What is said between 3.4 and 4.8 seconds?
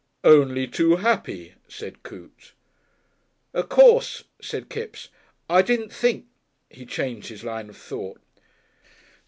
"Of course," said